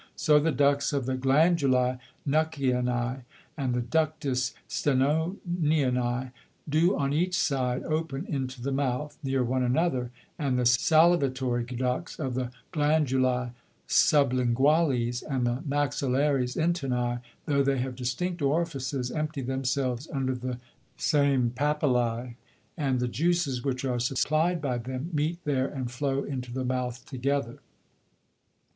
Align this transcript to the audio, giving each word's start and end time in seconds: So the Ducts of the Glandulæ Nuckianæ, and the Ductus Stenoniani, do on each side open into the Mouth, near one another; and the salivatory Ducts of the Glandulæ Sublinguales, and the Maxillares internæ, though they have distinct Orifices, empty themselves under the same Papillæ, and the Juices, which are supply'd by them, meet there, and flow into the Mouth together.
So 0.15 0.39
the 0.39 0.51
Ducts 0.51 0.93
of 0.93 1.05
the 1.05 1.15
Glandulæ 1.15 1.99
Nuckianæ, 2.27 3.21
and 3.55 3.73
the 3.75 3.83
Ductus 3.83 4.51
Stenoniani, 4.67 6.31
do 6.67 6.97
on 6.97 7.13
each 7.13 7.37
side 7.37 7.83
open 7.83 8.25
into 8.25 8.63
the 8.63 8.71
Mouth, 8.71 9.19
near 9.23 9.43
one 9.43 9.61
another; 9.61 10.09
and 10.39 10.57
the 10.57 10.65
salivatory 10.65 11.67
Ducts 11.77 12.17
of 12.17 12.33
the 12.33 12.49
Glandulæ 12.73 13.53
Sublinguales, 13.87 15.21
and 15.21 15.45
the 15.45 15.61
Maxillares 15.69 16.55
internæ, 16.55 17.21
though 17.45 17.61
they 17.61 17.77
have 17.77 17.95
distinct 17.95 18.41
Orifices, 18.41 19.11
empty 19.11 19.41
themselves 19.43 20.09
under 20.11 20.33
the 20.33 20.57
same 20.97 21.51
Papillæ, 21.51 22.33
and 22.75 22.99
the 22.99 23.07
Juices, 23.07 23.63
which 23.63 23.85
are 23.85 23.99
supply'd 23.99 24.61
by 24.63 24.79
them, 24.79 25.11
meet 25.13 25.37
there, 25.43 25.67
and 25.67 25.91
flow 25.91 26.23
into 26.23 26.51
the 26.51 26.65
Mouth 26.65 27.05
together. 27.05 27.59